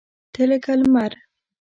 تۀ 0.33 0.41
لکه 0.49 0.73
لمر! 0.79 1.11